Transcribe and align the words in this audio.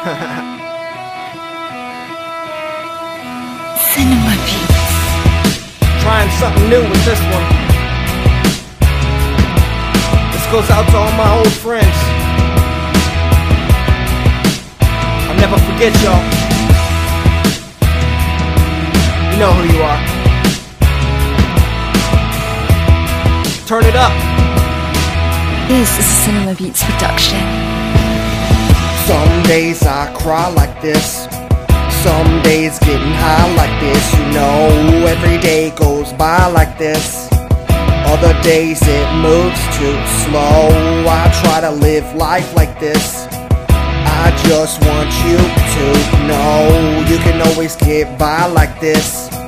Cinema 0.00 0.16
Beats. 4.46 4.80
Trying 6.00 6.30
something 6.40 6.70
new 6.70 6.80
with 6.80 7.04
this 7.04 7.20
one. 7.28 7.44
This 10.32 10.46
goes 10.50 10.70
out 10.70 10.88
to 10.88 10.96
all 10.96 11.12
my 11.18 11.36
old 11.36 11.52
friends. 11.52 11.98
I'll 15.28 15.36
never 15.36 15.58
forget 15.68 15.92
y'all. 16.00 16.24
You 19.32 19.38
know 19.38 19.52
who 19.52 19.64
you 19.68 19.82
are. 19.82 20.00
Turn 23.66 23.84
it 23.84 23.96
up. 23.96 24.12
This 25.68 25.92
is 25.92 25.98
a 25.98 26.02
Cinema 26.02 26.54
Beats 26.54 26.82
production. 26.84 27.79
Days 29.50 29.82
I 29.82 30.14
cry 30.14 30.48
like 30.48 30.80
this. 30.80 31.26
Some 32.04 32.40
days 32.44 32.78
getting 32.78 33.14
high 33.18 33.52
like 33.56 33.80
this. 33.80 34.14
You 34.14 34.26
know, 34.30 35.06
every 35.08 35.38
day 35.38 35.70
goes 35.70 36.12
by 36.12 36.46
like 36.46 36.78
this. 36.78 37.28
Other 38.06 38.32
days 38.44 38.78
it 38.82 39.08
moves 39.16 39.60
too 39.76 39.98
slow. 40.22 40.70
I 41.10 41.28
try 41.42 41.60
to 41.62 41.72
live 41.72 42.14
life 42.14 42.54
like 42.54 42.78
this. 42.78 43.26
I 44.22 44.30
just 44.46 44.80
want 44.86 45.10
you 45.26 45.38
to 45.74 45.86
know 46.28 47.04
you 47.10 47.18
can 47.18 47.44
always 47.48 47.74
get 47.74 48.16
by 48.20 48.46
like 48.46 48.80
this. 48.80 49.39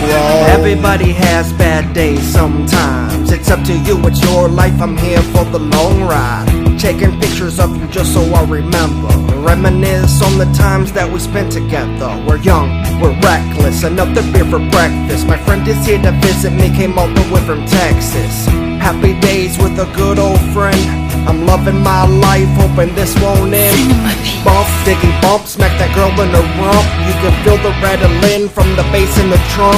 Grow. 0.00 0.46
Everybody 0.56 1.12
has 1.12 1.52
bad 1.52 1.94
days 1.94 2.22
sometimes. 2.22 3.30
It's 3.30 3.50
up 3.50 3.62
to 3.64 3.72
you, 3.72 3.96
it's 4.06 4.22
your 4.24 4.48
life. 4.48 4.80
I'm 4.80 4.96
here 4.96 5.22
for 5.34 5.44
the 5.44 5.58
long 5.58 6.02
ride. 6.02 6.46
Taking 6.78 7.18
pictures 7.20 7.58
of 7.58 7.76
you 7.76 7.86
just 7.88 8.14
so 8.14 8.22
I 8.34 8.44
remember. 8.44 9.08
Reminisce 9.42 10.22
on 10.22 10.38
the 10.38 10.46
times 10.56 10.92
that 10.92 11.10
we 11.10 11.18
spent 11.18 11.52
together. 11.52 12.10
We're 12.26 12.38
young, 12.38 12.68
we're 13.00 13.18
reckless. 13.20 13.82
Another 13.82 14.22
beer 14.32 14.44
for 14.44 14.58
breakfast. 14.70 15.26
My 15.26 15.38
friend 15.44 15.66
is 15.66 15.84
here 15.84 16.00
to 16.02 16.12
visit 16.22 16.52
me, 16.52 16.68
came 16.76 16.98
all 16.98 17.08
the 17.08 17.22
way 17.32 17.40
from 17.46 17.64
Texas. 17.66 18.46
Happy 18.78 19.18
days 19.20 19.58
with 19.58 19.78
a 19.78 19.90
good 19.96 20.18
old 20.18 20.40
friend. 20.52 20.97
I'm 21.28 21.44
loving 21.44 21.84
my 21.84 22.08
life, 22.08 22.48
hoping 22.56 22.96
this 22.96 23.12
won't 23.20 23.52
end. 23.52 23.92
Bump, 24.40 24.64
digging 24.88 25.12
bump, 25.20 25.44
smack 25.44 25.76
that 25.76 25.92
girl 25.92 26.08
in 26.24 26.32
the 26.32 26.40
rump. 26.56 26.88
You 27.04 27.12
can 27.20 27.36
feel 27.44 27.60
the 27.60 27.68
rattling 27.84 28.48
from 28.48 28.64
the 28.80 28.84
bass 28.88 29.12
in 29.20 29.28
the 29.28 29.36
trunk. 29.52 29.76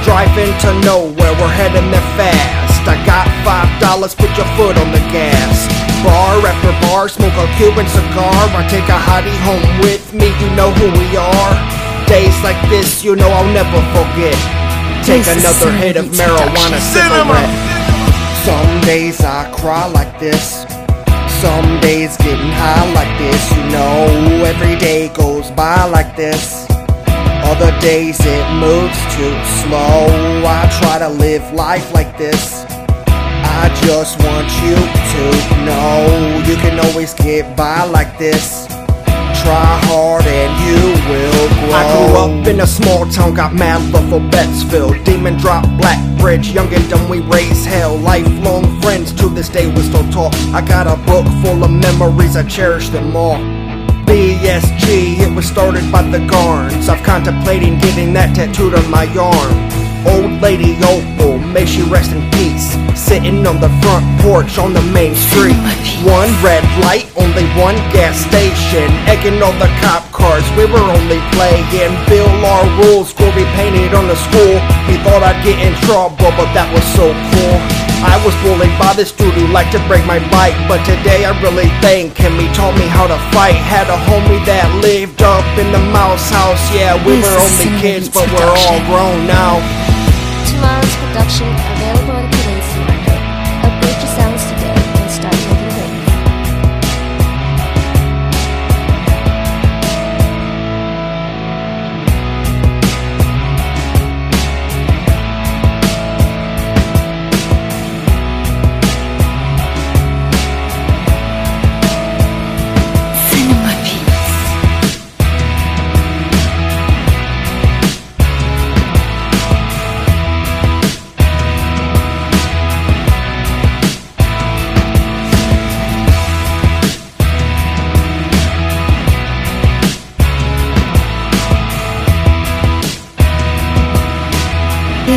Driving 0.00 0.48
to 0.64 0.70
nowhere, 0.88 1.34
we're 1.36 1.52
heading 1.52 1.92
there 1.92 2.08
fast. 2.16 2.80
I 2.88 2.96
got 3.04 3.28
five 3.44 3.68
dollars, 3.84 4.16
put 4.16 4.32
your 4.32 4.48
foot 4.56 4.80
on 4.80 4.88
the 4.96 5.04
gas. 5.12 5.68
Bar 6.00 6.40
after 6.48 6.72
bar, 6.88 7.04
smoke 7.12 7.36
a 7.36 7.44
Cuban 7.60 7.84
cigar. 7.92 8.40
I 8.56 8.64
take 8.72 8.88
a 8.88 8.96
hottie 8.96 9.36
home 9.44 9.68
with 9.84 10.08
me, 10.16 10.32
you 10.40 10.48
know 10.56 10.72
who 10.72 10.88
we 10.96 11.08
are. 11.20 11.52
Days 12.08 12.32
like 12.40 12.56
this, 12.72 13.04
you 13.04 13.12
know 13.12 13.28
I'll 13.28 13.52
never 13.52 13.76
forget. 13.92 14.40
Take 15.04 15.28
another 15.28 15.68
hit 15.68 16.00
of 16.00 16.08
marijuana 16.16 16.80
cigarette. 16.80 17.52
Some 18.48 18.80
days 18.88 19.20
I 19.20 19.52
cry 19.52 19.84
like 19.84 20.18
this. 20.18 20.64
Some 21.40 21.78
days 21.80 22.16
getting 22.16 22.50
high 22.50 22.92
like 22.94 23.16
this. 23.16 23.52
You 23.52 23.62
know, 23.70 24.44
every 24.44 24.74
day 24.76 25.08
goes 25.14 25.52
by 25.52 25.84
like 25.84 26.16
this. 26.16 26.66
Other 27.46 27.70
days 27.80 28.18
it 28.20 28.44
moves 28.58 28.98
too 29.14 29.34
slow. 29.62 30.42
I 30.44 30.68
try 30.80 30.98
to 30.98 31.08
live 31.08 31.52
life 31.52 31.92
like 31.92 32.18
this. 32.18 32.64
I 33.06 33.70
just 33.86 34.18
want 34.18 34.48
you 34.66 34.74
to 35.14 35.24
know 35.64 36.42
you 36.44 36.56
can 36.56 36.78
always 36.86 37.14
get 37.14 37.56
by 37.56 37.84
like 37.84 38.18
this. 38.18 38.66
Try 38.66 39.80
hard 39.86 40.26
and 40.26 40.52
you 40.66 40.82
will 41.08 41.48
grow. 41.60 41.72
I 41.72 41.82
grew 41.94 42.18
up 42.18 42.46
in 42.48 42.60
a 42.60 42.66
small 42.66 43.06
town, 43.06 43.34
got 43.34 43.54
mad 43.54 43.80
love 43.92 44.08
for 44.10 44.20
Bettsville. 44.20 45.04
Demon 45.04 45.36
drop, 45.36 45.64
Black 45.78 45.98
Bridge, 46.18 46.50
young 46.50 46.72
and 46.74 46.88
dumb, 46.90 47.08
we 47.08 47.20
raise 47.20 47.64
hell. 47.64 47.96
Lifelong 47.96 48.77
friends 49.08 49.20
to 49.20 49.28
this 49.34 49.48
day 49.48 49.66
we 49.66 49.82
still 49.82 50.08
talk. 50.10 50.32
I 50.52 50.60
got 50.66 50.86
a 50.86 50.96
book 51.06 51.26
full 51.42 51.64
of 51.64 51.70
memories, 51.70 52.36
I 52.36 52.42
cherish 52.44 52.88
them 52.88 53.16
all. 53.16 53.38
BSG, 54.06 55.20
it 55.20 55.34
was 55.34 55.46
started 55.46 55.90
by 55.92 56.02
the 56.02 56.24
Garns. 56.26 56.88
I've 56.88 57.04
contemplating 57.04 57.78
getting 57.78 58.12
that 58.14 58.34
tattooed 58.34 58.74
on 58.74 58.90
my 58.90 59.06
arm. 59.16 59.54
Old 60.08 60.40
lady 60.40 60.78
Opal, 60.80 61.38
may 61.52 61.66
she 61.66 61.82
rest 61.82 62.12
in 62.12 62.24
peace. 62.32 62.72
Sitting 62.96 63.46
on 63.46 63.60
the 63.60 63.68
front 63.84 64.06
porch 64.22 64.56
on 64.58 64.72
the 64.72 64.82
main 64.96 65.14
street. 65.14 65.58
One 66.06 66.30
red 66.40 66.64
light, 66.80 67.04
only 67.20 67.44
one 67.60 67.76
gas 67.92 68.16
station. 68.16 68.88
Egging 69.04 69.42
all 69.42 69.52
the 69.60 69.68
cop 69.84 70.08
cars, 70.10 70.46
we 70.56 70.64
were 70.64 70.80
only 70.80 71.20
playing. 71.36 71.92
Bill 72.08 72.30
our 72.46 72.64
rules, 72.80 73.10
school 73.10 73.30
be 73.36 73.44
painted 73.58 73.92
on 73.92 74.08
the 74.08 74.16
school. 74.16 74.56
He 74.88 74.96
thought 75.04 75.20
I'd 75.20 75.44
get 75.44 75.60
in 75.60 75.74
trouble, 75.84 76.16
but 76.16 76.48
that 76.56 76.72
was 76.72 76.86
so 76.96 77.12
cool. 77.12 77.87
I 78.04 78.14
was 78.22 78.34
bullied 78.46 78.70
by 78.78 78.94
this 78.94 79.10
dude 79.10 79.34
who 79.34 79.46
liked 79.50 79.72
to 79.72 79.82
break 79.90 80.06
my 80.06 80.22
bike, 80.30 80.54
but 80.70 80.84
today 80.86 81.26
I 81.26 81.34
really 81.42 81.66
thank 81.82 82.16
him. 82.16 82.38
He 82.38 82.46
taught 82.54 82.78
me 82.78 82.86
how 82.86 83.06
to 83.10 83.18
fight. 83.34 83.58
Had 83.58 83.90
a 83.90 83.98
homie 84.06 84.38
that 84.46 84.70
lived 84.78 85.22
up 85.22 85.46
in 85.58 85.72
the 85.74 85.82
mouse 85.90 86.30
house. 86.30 86.62
Yeah, 86.70 86.94
we 87.02 87.18
This 87.18 87.26
were 87.26 87.38
only 87.42 87.70
kids, 87.82 88.06
but 88.08 88.30
we're 88.30 88.54
all 88.66 88.78
grown 88.86 89.26
now. 89.26 89.58
Tomorrow's 90.46 90.94
production 91.02 91.50
available 91.74 92.37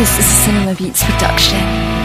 This 0.00 0.18
is 0.18 0.20
a 0.20 0.22
Cinema 0.22 0.74
Beats 0.76 1.04
production. 1.04 1.99